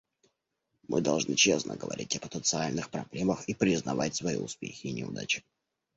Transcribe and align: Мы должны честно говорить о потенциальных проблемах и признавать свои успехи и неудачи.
Мы 0.87 1.01
должны 1.01 1.35
честно 1.35 1.75
говорить 1.75 2.15
о 2.15 2.19
потенциальных 2.19 2.89
проблемах 2.89 3.47
и 3.47 3.53
признавать 3.53 4.15
свои 4.15 4.37
успехи 4.37 4.87
и 4.87 4.93
неудачи. 4.93 5.43